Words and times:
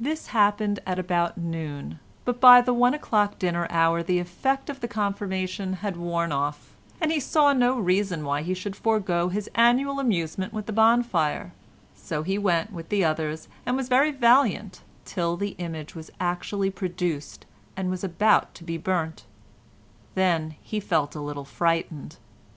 This 0.00 0.26
happened 0.34 0.80
at 0.84 0.98
about 0.98 1.38
noon, 1.38 2.00
but 2.24 2.40
by 2.40 2.60
the 2.60 2.74
one 2.74 2.92
o'clock 2.92 3.38
dinner 3.38 3.68
hour 3.70 4.02
the 4.02 4.18
effect 4.18 4.68
of 4.68 4.80
the 4.80 4.88
confirmation 4.88 5.74
had 5.74 5.96
worn 5.96 6.32
off, 6.32 6.74
and 7.00 7.12
he 7.12 7.20
saw 7.20 7.52
no 7.52 7.78
reason 7.78 8.24
why 8.24 8.42
he 8.42 8.52
should 8.52 8.74
forego 8.74 9.28
his 9.28 9.48
annual 9.54 10.00
amusement 10.00 10.52
with 10.52 10.66
the 10.66 10.72
bonfire; 10.72 11.52
so 11.94 12.24
he 12.24 12.36
went 12.36 12.72
with 12.72 12.88
the 12.88 13.04
others 13.04 13.46
and 13.64 13.76
was 13.76 13.88
very 13.88 14.10
valiant 14.10 14.82
till 15.04 15.36
the 15.36 15.50
image 15.58 15.94
was 15.94 16.10
actually 16.18 16.70
produced 16.70 17.46
and 17.76 17.90
was 17.90 18.02
about 18.02 18.56
to 18.56 18.64
be 18.64 18.76
burnt; 18.76 19.24
then 20.16 20.56
he 20.64 20.80
felt 20.80 21.14
a 21.14 21.20
little 21.20 21.44
frightened. 21.44 22.16